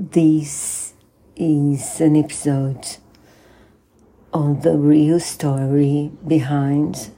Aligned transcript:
This 0.00 0.94
is 1.34 2.00
an 2.00 2.14
episode 2.14 2.98
on 4.32 4.60
the 4.60 4.78
real 4.78 5.18
story 5.18 6.12
behind 6.24 7.10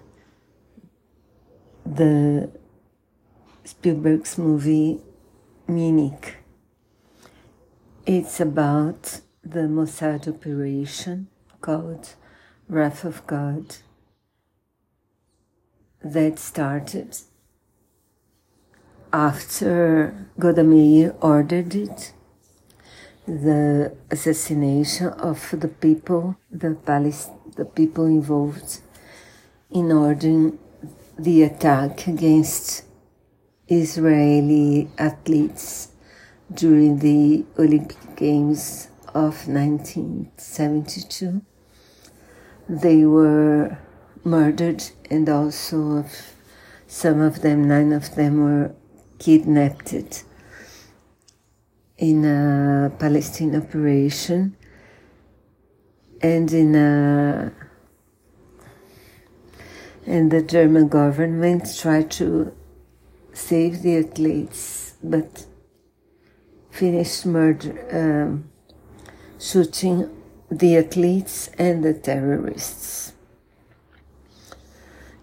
the 1.85 2.51
Spielberg's 3.65 4.39
movie 4.39 5.03
Munich. 5.69 6.39
It's 8.07 8.41
about 8.41 9.21
the 9.45 9.69
Mossad 9.69 10.27
operation 10.27 11.29
called 11.61 12.15
Wrath 12.67 13.05
of 13.05 13.27
God 13.27 13.77
that 16.03 16.39
started 16.39 17.19
after 19.13 20.27
Golda 20.39 20.65
Meir 20.65 21.15
ordered 21.21 21.75
it, 21.75 22.15
the 23.31 23.97
assassination 24.11 25.07
of 25.07 25.55
the 25.57 25.69
people, 25.69 26.37
the 26.51 26.75
Palest, 26.75 27.31
the 27.57 27.65
people 27.65 28.07
involved 28.07 28.81
in 29.71 29.93
ordering 29.93 30.59
the 31.17 31.45
attack 31.45 32.09
against 32.09 32.83
Israeli 33.69 34.91
athletes 34.99 35.93
during 36.53 36.99
the 36.99 37.45
Olympic 37.57 38.17
Games 38.17 38.89
of 39.15 39.47
1972. 39.47 41.43
They 42.69 43.05
were 43.05 43.79
murdered, 44.25 44.83
and 45.09 45.29
also 45.29 46.05
some 46.89 47.21
of 47.21 47.43
them, 47.43 47.69
nine 47.69 47.93
of 47.93 48.17
them, 48.17 48.43
were 48.43 48.75
kidnapped 49.21 49.93
in 52.01 52.25
a 52.25 52.91
Palestine 52.99 53.55
operation 53.55 54.57
and 56.23 56.51
in 56.53 56.75
a 56.75 57.53
and 60.07 60.31
the 60.31 60.43
German 60.43 60.89
government 60.89 61.77
tried 61.79 62.11
to 62.13 62.53
save 63.33 63.83
the 63.83 63.99
athletes, 63.99 64.95
but 65.05 65.47
finished 66.71 67.27
murder, 67.27 67.75
um, 67.93 68.51
shooting 69.39 70.11
the 70.51 70.79
athletes 70.79 71.51
and 71.59 71.85
the 71.85 71.95
terrorists. 71.95 73.13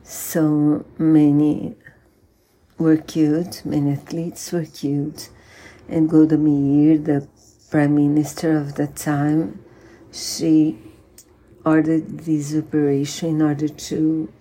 So 0.04 0.86
many 0.98 1.76
were 2.78 2.98
killed, 2.98 3.62
many 3.66 3.92
athletes 3.94 4.52
were 4.54 4.66
killed, 4.66 5.28
and 5.88 6.10
Golda 6.10 6.38
Meir, 6.38 6.98
the 6.98 7.28
prime 7.70 7.96
minister 7.96 8.58
of 8.58 8.76
that 8.76 8.96
time, 8.96 9.64
she 10.12 10.78
ordered 11.66 12.20
this 12.20 12.56
operation 12.56 13.30
in 13.30 13.42
order 13.42 13.68
to 13.68 14.32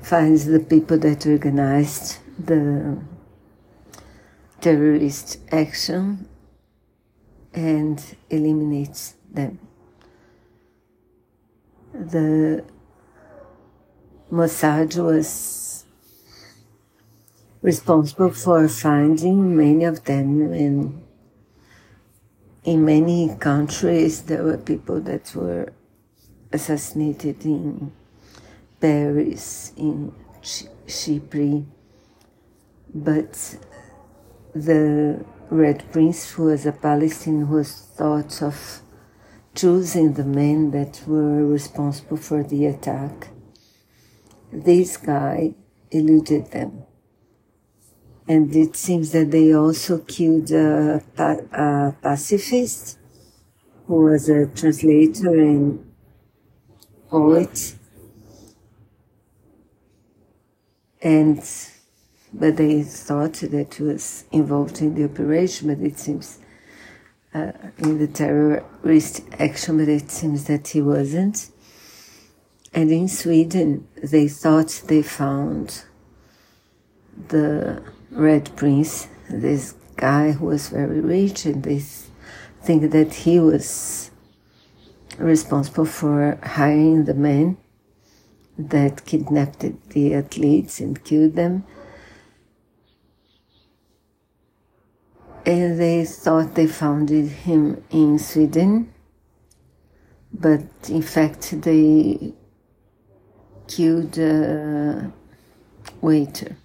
find 0.00 0.38
the 0.38 0.60
people 0.60 0.98
that 0.98 1.26
organized 1.26 2.18
the 2.38 2.98
terrorist 4.60 5.38
action 5.50 6.28
and 7.54 8.16
eliminate 8.30 9.14
them. 9.30 9.58
The 11.92 12.64
Mossad 14.30 14.96
was 14.96 15.81
responsible 17.62 18.30
for 18.30 18.68
finding 18.68 19.56
many 19.56 19.84
of 19.84 20.04
them 20.04 20.52
in 22.64 22.84
many 22.84 23.34
countries 23.40 24.22
there 24.22 24.44
were 24.44 24.58
people 24.58 25.00
that 25.00 25.34
were 25.34 25.72
assassinated 26.52 27.44
in 27.44 27.92
Paris, 28.80 29.72
in 29.76 30.12
Chypre, 30.86 31.64
but 32.94 33.56
the 34.54 35.24
Red 35.50 35.90
Prince, 35.92 36.32
who 36.32 36.44
was 36.44 36.66
a 36.66 36.72
Palestinian, 36.72 37.48
was 37.48 37.72
thought 37.72 38.42
of 38.42 38.82
choosing 39.54 40.14
the 40.14 40.24
men 40.24 40.70
that 40.72 41.02
were 41.06 41.46
responsible 41.46 42.16
for 42.16 42.42
the 42.42 42.66
attack. 42.66 43.28
This 44.52 44.96
guy 44.96 45.54
eluded 45.90 46.50
them. 46.50 46.84
And 48.28 48.54
it 48.54 48.76
seems 48.76 49.10
that 49.12 49.30
they 49.30 49.54
also 49.54 49.98
killed 49.98 50.50
a, 50.52 51.02
a 51.18 51.94
pacifist 52.00 52.98
who 53.86 54.04
was 54.04 54.28
a 54.28 54.46
translator 54.46 55.30
and 55.30 55.92
poet 57.10 57.74
and 61.02 61.42
but 62.32 62.56
they 62.56 62.82
thought 62.82 63.34
that 63.34 63.74
he 63.74 63.82
was 63.82 64.24
involved 64.32 64.80
in 64.80 64.94
the 64.94 65.04
operation, 65.04 65.68
but 65.68 65.84
it 65.84 65.98
seems 65.98 66.38
uh, 67.34 67.52
in 67.78 67.98
the 67.98 68.06
terrorist 68.06 69.22
action, 69.38 69.78
but 69.78 69.88
it 69.88 70.10
seems 70.10 70.44
that 70.44 70.68
he 70.68 70.80
wasn't. 70.80 71.50
And 72.72 72.90
in 72.90 73.08
Sweden, 73.08 73.86
they 74.02 74.28
thought 74.28 74.82
they 74.86 75.02
found 75.02 75.84
the 77.28 77.82
Red 78.12 78.54
Prince, 78.56 79.08
this 79.30 79.74
guy 79.96 80.32
who 80.32 80.46
was 80.46 80.68
very 80.68 81.00
rich, 81.00 81.46
and 81.46 81.62
they 81.62 81.78
think 82.62 82.90
that 82.90 83.14
he 83.14 83.40
was 83.40 84.10
responsible 85.18 85.86
for 85.86 86.38
hiring 86.42 87.06
the 87.06 87.14
men 87.14 87.56
that 88.58 89.06
kidnapped 89.06 89.64
the 89.90 90.14
athletes 90.14 90.78
and 90.78 91.02
killed 91.02 91.36
them. 91.36 91.64
And 95.46 95.80
they 95.80 96.04
thought 96.04 96.54
they 96.54 96.66
found 96.66 97.08
him 97.08 97.82
in 97.90 98.18
Sweden, 98.18 98.92
but 100.32 100.60
in 100.88 101.02
fact 101.02 101.62
they 101.62 102.34
killed 103.66 104.18
a 104.18 105.10
waiter 106.02 106.58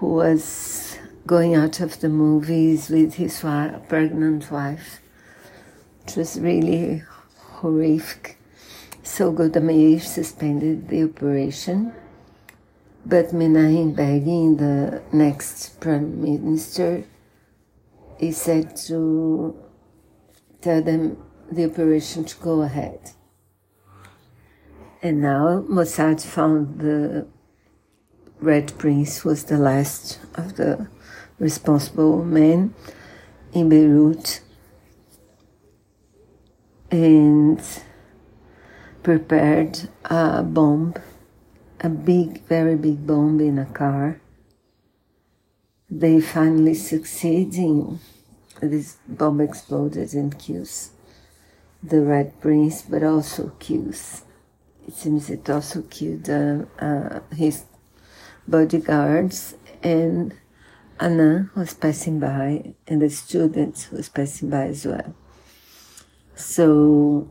who 0.00 0.14
was 0.14 0.96
going 1.26 1.54
out 1.54 1.78
of 1.80 2.00
the 2.00 2.08
movies 2.08 2.88
with 2.88 3.14
his 3.14 3.40
pregnant 3.40 4.50
wife. 4.50 4.98
It 6.06 6.16
was 6.16 6.40
really 6.40 7.02
horrific. 7.36 8.38
So 9.02 9.30
Golda 9.30 9.60
suspended 10.00 10.88
the 10.88 11.04
operation, 11.04 11.92
but 13.04 13.26
Menachem 13.26 13.94
Begin, 13.94 14.56
the 14.56 15.02
next 15.12 15.78
prime 15.80 16.22
minister, 16.22 17.04
he 18.18 18.32
said 18.32 18.76
to 18.88 19.54
tell 20.62 20.80
them 20.80 21.22
the 21.52 21.66
operation 21.66 22.24
to 22.24 22.36
go 22.38 22.62
ahead. 22.62 23.12
And 25.02 25.20
now 25.20 25.62
Mossad 25.68 26.22
found 26.24 26.80
the 26.80 27.26
Red 28.40 28.78
Prince 28.78 29.24
was 29.24 29.44
the 29.44 29.58
last 29.58 30.18
of 30.34 30.56
the 30.56 30.88
responsible 31.38 32.24
men 32.24 32.74
in 33.52 33.68
Beirut. 33.68 34.40
And 36.90 37.60
prepared 39.02 39.88
a 40.04 40.42
bomb, 40.42 40.94
a 41.80 41.88
big, 41.88 42.42
very 42.44 42.76
big 42.76 43.06
bomb 43.06 43.40
in 43.40 43.58
a 43.58 43.66
car. 43.66 44.20
They 45.88 46.20
finally 46.20 46.74
succeed 46.74 47.54
in 47.54 48.00
this 48.60 48.96
bomb 49.06 49.40
exploded 49.40 50.14
and 50.14 50.38
kills 50.38 50.90
the 51.82 52.02
Red 52.02 52.40
Prince, 52.40 52.82
but 52.82 53.02
also 53.02 53.52
kills. 53.58 54.22
It 54.86 54.94
seems 54.94 55.30
it 55.30 55.48
also 55.48 55.82
killed 55.82 56.28
uh, 56.28 56.64
uh, 56.78 57.20
his 57.34 57.64
bodyguards 58.50 59.54
and 59.82 60.34
Anna 60.98 61.50
was 61.56 61.72
passing 61.72 62.20
by, 62.20 62.74
and 62.86 63.00
the 63.00 63.08
students 63.08 63.90
was 63.90 64.10
passing 64.10 64.50
by 64.50 64.64
as 64.66 64.84
well. 64.84 65.14
So 66.34 67.26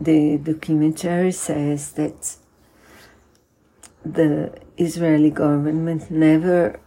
the 0.00 0.38
documentary 0.38 1.32
says 1.32 1.92
that 1.92 2.36
the 4.04 4.58
Israeli 4.78 5.30
government 5.30 6.10
never 6.10 6.80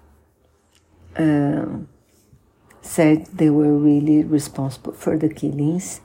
uh, 1.16 1.66
said 2.82 3.28
they 3.28 3.50
were 3.52 3.78
really 3.78 4.24
responsible 4.24 4.94
for 4.94 5.18
the 5.18 5.30
killings 5.30 6.02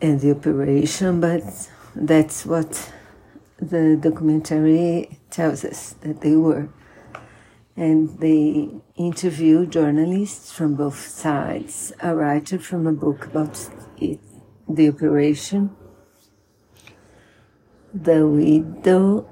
and 0.00 0.20
the 0.20 0.32
operation, 0.32 1.20
but 1.20 1.42
that's 1.94 2.44
what 2.44 2.92
the 3.60 3.96
documentary 4.00 5.18
tells 5.30 5.64
us 5.64 5.94
that 6.00 6.20
they 6.20 6.36
were. 6.36 6.68
and 7.76 8.18
they 8.18 8.68
interview 8.96 9.66
journalists 9.66 10.52
from 10.52 10.74
both 10.74 10.98
sides, 11.08 11.92
a 12.00 12.14
writer 12.14 12.58
from 12.58 12.86
a 12.86 12.92
book 12.92 13.26
about 13.26 13.70
it, 13.98 14.20
the 14.68 14.88
operation, 14.88 15.74
the 17.94 18.26
widow 18.26 19.26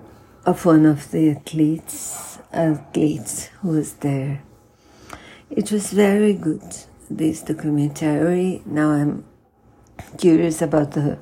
of 0.47 0.65
one 0.65 0.87
of 0.87 1.11
the 1.11 1.31
athletes, 1.31 2.39
athletes 2.51 3.47
who 3.61 3.69
was 3.69 3.95
there. 3.95 4.43
It 5.51 5.71
was 5.71 5.93
very 5.93 6.33
good, 6.33 6.63
this 7.11 7.43
documentary. 7.43 8.63
Now 8.65 8.93
I'm 8.93 9.25
curious 10.17 10.63
about 10.63 10.93
the 10.93 11.19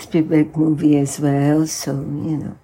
Spielberg 0.00 0.56
movie 0.56 0.96
as 0.98 1.20
well, 1.20 1.66
so, 1.66 1.92
you 1.92 2.36
know. 2.36 2.58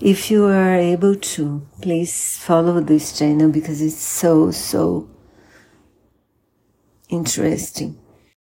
If 0.00 0.30
you 0.30 0.46
are 0.46 0.74
able 0.74 1.14
to, 1.14 1.66
please 1.80 2.36
follow 2.38 2.80
this 2.80 3.16
channel 3.18 3.48
because 3.48 3.80
it's 3.80 3.96
so, 3.96 4.50
so 4.50 5.08
interesting. 7.08 7.98